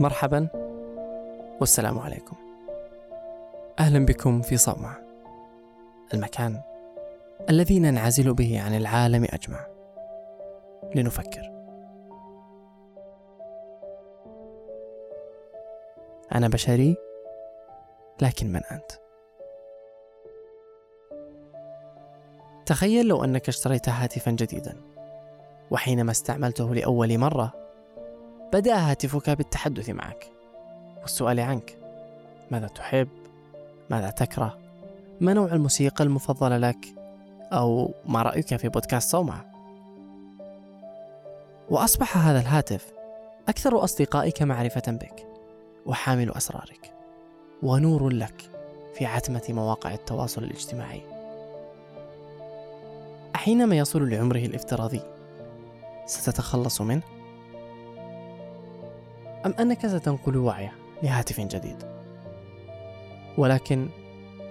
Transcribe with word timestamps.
مرحبا 0.00 0.48
والسلام 1.60 1.98
عليكم. 1.98 2.36
أهلا 3.78 4.06
بكم 4.06 4.42
في 4.42 4.56
صومعة 4.56 4.96
المكان 6.14 6.60
الذي 7.50 7.78
ننعزل 7.78 8.34
به 8.34 8.62
عن 8.62 8.74
العالم 8.74 9.26
أجمع. 9.30 9.66
لنفكر. 10.94 11.52
أنا 16.34 16.48
بشري 16.48 16.96
لكن 18.22 18.52
من 18.52 18.60
أنت؟ 18.72 19.03
تخيل 22.66 23.06
لو 23.06 23.24
أنك 23.24 23.48
اشتريت 23.48 23.88
هاتفا 23.88 24.30
جديدا 24.30 24.76
وحينما 25.70 26.10
استعملته 26.10 26.74
لأول 26.74 27.18
مرة 27.18 27.52
بدأ 28.52 28.90
هاتفك 28.90 29.30
بالتحدث 29.30 29.90
معك. 29.90 30.30
والسؤال 31.02 31.40
عنك 31.40 31.78
ماذا 32.50 32.66
تحب؟ 32.66 33.08
ماذا 33.90 34.10
تكره؟ 34.10 34.58
ما 35.20 35.32
نوع 35.32 35.52
الموسيقى 35.52 36.04
المفضله 36.04 36.58
لك؟ 36.58 36.86
أو 37.52 37.94
ما 38.06 38.22
رأيك 38.22 38.56
في 38.56 38.68
بودكاست 38.68 39.10
صومعة؟ 39.10 39.44
وأصبح 41.70 42.18
هذا 42.18 42.40
الهاتف 42.40 42.92
أكثر 43.48 43.84
أصدقائك 43.84 44.42
معرفة 44.42 44.82
بك 44.86 45.26
وحامل 45.86 46.30
أسرارك 46.30 46.92
ونور 47.62 48.08
لك 48.08 48.50
في 48.94 49.06
عتمة 49.06 49.42
مواقع 49.48 49.94
التواصل 49.94 50.44
الاجتماعي. 50.44 51.13
احينما 53.44 53.76
يصل 53.76 54.10
لعمره 54.10 54.38
الافتراضي 54.38 55.00
ستتخلص 56.06 56.80
منه؟ 56.80 57.02
أم 59.46 59.54
أنك 59.60 59.86
ستنقل 59.86 60.36
وعيه 60.36 60.72
لهاتف 61.02 61.40
جديد؟ 61.40 61.76
ولكن 63.38 63.88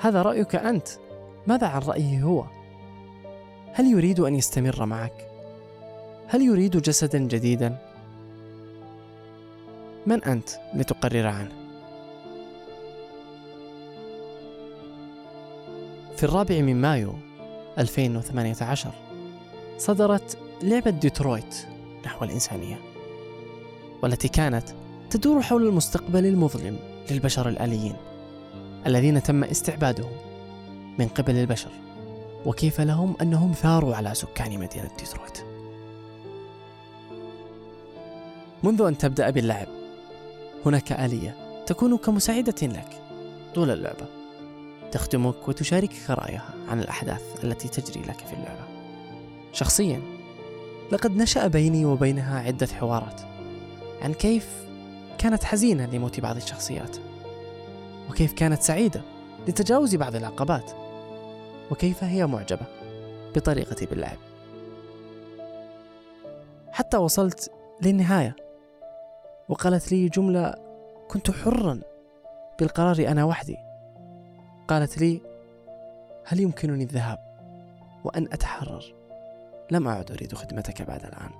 هذا 0.00 0.22
رأيك 0.22 0.54
أنت. 0.56 0.88
ماذا 1.46 1.66
عن 1.66 1.80
رأيه 1.80 2.22
هو؟ 2.22 2.44
هل 3.72 3.86
يريد 3.86 4.20
أن 4.20 4.34
يستمر 4.34 4.86
معك؟ 4.86 5.30
هل 6.28 6.42
يريد 6.42 6.76
جسدا 6.76 7.18
جديدا؟ 7.18 7.78
من 10.06 10.24
أنت 10.24 10.48
لتقرر 10.74 11.26
عنه؟ 11.26 11.52
في 16.16 16.24
الرابع 16.24 16.60
من 16.60 16.80
مايو 16.80 17.25
2018 17.78 18.90
صدرت 19.78 20.38
لعبة 20.62 20.90
ديترويت 20.90 21.56
نحو 22.04 22.24
الإنسانية 22.24 22.78
والتي 24.02 24.28
كانت 24.28 24.68
تدور 25.10 25.42
حول 25.42 25.66
المستقبل 25.66 26.26
المظلم 26.26 26.78
للبشر 27.10 27.48
الآليين 27.48 27.96
الذين 28.86 29.22
تم 29.22 29.44
استعبادهم 29.44 30.12
من 30.98 31.08
قبل 31.08 31.34
البشر 31.36 31.70
وكيف 32.46 32.80
لهم 32.80 33.16
أنهم 33.22 33.52
ثاروا 33.52 33.94
على 33.94 34.14
سكان 34.14 34.50
مدينة 34.50 34.90
ديترويت. 34.98 35.38
منذ 38.62 38.82
أن 38.82 38.98
تبدأ 38.98 39.30
باللعب 39.30 39.66
هناك 40.66 40.92
آلية 40.92 41.64
تكون 41.66 41.96
كمساعدة 41.96 42.66
لك 42.66 43.02
طول 43.54 43.70
اللعبة. 43.70 44.15
تخدمك 44.96 45.48
وتشاركك 45.48 46.10
رأيها 46.10 46.54
عن 46.68 46.80
الأحداث 46.80 47.44
التي 47.44 47.68
تجري 47.68 48.00
لك 48.02 48.18
في 48.18 48.32
اللعبة. 48.32 48.64
شخصيا 49.52 50.02
لقد 50.92 51.16
نشأ 51.16 51.46
بيني 51.46 51.84
وبينها 51.84 52.40
عدة 52.40 52.66
حوارات 52.66 53.20
عن 54.02 54.14
كيف 54.14 54.48
كانت 55.18 55.44
حزينة 55.44 55.86
لموت 55.86 56.20
بعض 56.20 56.36
الشخصيات 56.36 56.96
وكيف 58.10 58.32
كانت 58.32 58.62
سعيدة 58.62 59.00
لتجاوز 59.48 59.94
بعض 59.94 60.16
العقبات 60.16 60.70
وكيف 61.70 62.04
هي 62.04 62.26
معجبة 62.26 62.66
بطريقتي 63.34 63.86
باللعب. 63.86 64.18
حتى 66.72 66.96
وصلت 66.96 67.50
للنهاية 67.82 68.36
وقالت 69.48 69.92
لي 69.92 70.08
جملة 70.08 70.54
كنت 71.08 71.30
حرا 71.30 71.80
بالقرار 72.58 73.08
أنا 73.08 73.24
وحدي. 73.24 73.65
قالت 74.68 74.98
لي 74.98 75.20
هل 76.24 76.40
يمكنني 76.40 76.82
الذهاب 76.82 77.18
وأن 78.04 78.24
أتحرر؟ 78.24 78.94
لم 79.70 79.88
أعد 79.88 80.10
أريد 80.10 80.34
خدمتك 80.34 80.82
بعد 80.82 81.04
الآن. 81.04 81.30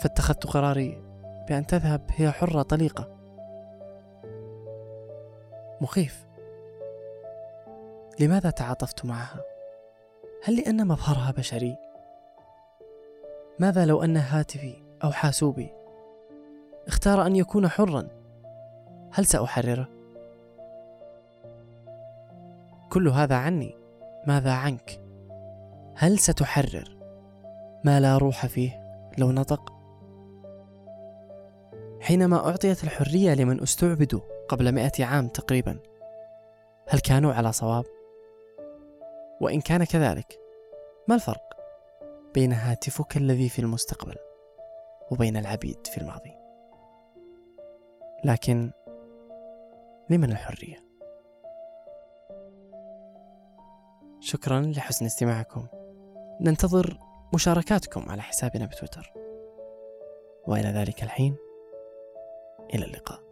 فاتخذت 0.00 0.46
قراري 0.46 1.02
بأن 1.48 1.66
تذهب 1.66 2.00
هي 2.10 2.30
حرة 2.30 2.62
طليقة. 2.62 3.08
مخيف. 5.80 6.26
لماذا 8.20 8.50
تعاطفت 8.50 9.04
معها؟ 9.04 9.40
هل 10.44 10.56
لأن 10.56 10.86
مظهرها 10.86 11.30
بشري؟ 11.30 11.76
ماذا 13.58 13.86
لو 13.86 14.02
أن 14.02 14.16
هاتفي 14.16 14.82
أو 15.04 15.10
حاسوبي 15.10 15.72
اختار 16.86 17.26
أن 17.26 17.36
يكون 17.36 17.68
حرا؟ 17.68 18.08
هل 19.12 19.26
سأحرره؟ 19.26 19.97
كل 22.88 23.08
هذا 23.08 23.36
عني. 23.36 23.78
ماذا 24.26 24.52
عنك؟ 24.52 25.00
هل 25.96 26.18
ستحرر؟ 26.18 26.98
ما 27.84 28.00
لا 28.00 28.18
روح 28.18 28.46
فيه 28.46 28.82
لو 29.18 29.32
نطق؟ 29.32 29.72
حينما 32.00 32.48
أعطيت 32.48 32.84
الحرية 32.84 33.34
لمن 33.34 33.62
استعبدوا 33.62 34.20
قبل 34.48 34.72
مئة 34.72 35.04
عام 35.04 35.28
تقريبا 35.28 35.78
هل 36.88 37.00
كانوا 37.00 37.32
على 37.32 37.52
صواب؟ 37.52 37.84
وإن 39.40 39.60
كان 39.60 39.84
كذلك 39.84 40.38
ما 41.08 41.14
الفرق 41.14 41.54
بين 42.34 42.52
هاتفك 42.52 43.16
الذي 43.16 43.48
في 43.48 43.58
المستقبل 43.58 44.16
وبين 45.10 45.36
العبيد 45.36 45.86
في 45.86 45.98
الماضي؟ 45.98 46.32
لكن 48.24 48.70
لمن 50.10 50.30
الحرية؟ 50.30 50.87
شكرا 54.20 54.60
لحسن 54.60 55.06
استماعكم. 55.06 55.66
ننتظر 56.40 56.98
مشاركاتكم 57.34 58.10
على 58.10 58.22
حسابنا 58.22 58.66
بتويتر. 58.66 59.12
وإلى 60.46 60.68
ذلك 60.68 61.02
الحين 61.02 61.36
إلى 62.74 62.84
اللقاء. 62.84 63.27